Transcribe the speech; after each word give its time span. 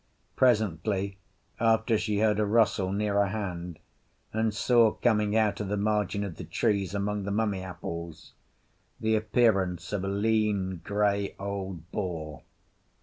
Presently 0.35 1.19
after 1.59 1.95
she 1.95 2.21
heard 2.21 2.39
a 2.39 2.45
rustle 2.47 2.91
nearer 2.91 3.27
hand, 3.27 3.77
and 4.33 4.51
saw, 4.51 4.93
coming 4.93 5.35
out 5.37 5.59
of 5.59 5.67
the 5.67 5.77
margin 5.77 6.23
of 6.23 6.37
the 6.37 6.43
trees, 6.43 6.95
among 6.95 7.21
the 7.21 7.29
mummy 7.29 7.61
apples, 7.61 8.33
the 8.99 9.15
appearance 9.15 9.93
of 9.93 10.03
a 10.03 10.07
lean 10.07 10.77
grey 10.83 11.35
old 11.37 11.91
boar. 11.91 12.41